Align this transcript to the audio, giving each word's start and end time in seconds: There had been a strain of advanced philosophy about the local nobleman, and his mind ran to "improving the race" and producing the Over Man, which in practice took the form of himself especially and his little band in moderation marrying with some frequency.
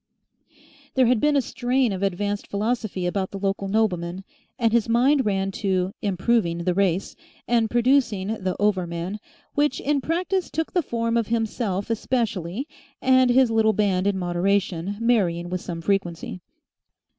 There 0.95 1.05
had 1.05 1.19
been 1.21 1.35
a 1.35 1.43
strain 1.43 1.91
of 1.91 2.01
advanced 2.01 2.47
philosophy 2.47 3.05
about 3.05 3.29
the 3.29 3.37
local 3.37 3.67
nobleman, 3.67 4.23
and 4.57 4.73
his 4.73 4.89
mind 4.89 5.27
ran 5.27 5.51
to 5.61 5.93
"improving 6.01 6.63
the 6.63 6.73
race" 6.73 7.15
and 7.47 7.69
producing 7.69 8.29
the 8.43 8.55
Over 8.59 8.87
Man, 8.87 9.19
which 9.53 9.79
in 9.79 10.01
practice 10.01 10.49
took 10.49 10.73
the 10.73 10.81
form 10.81 11.17
of 11.17 11.27
himself 11.27 11.91
especially 11.91 12.67
and 12.99 13.29
his 13.29 13.51
little 13.51 13.73
band 13.73 14.07
in 14.07 14.17
moderation 14.17 14.97
marrying 14.99 15.51
with 15.51 15.61
some 15.61 15.81
frequency. 15.81 16.41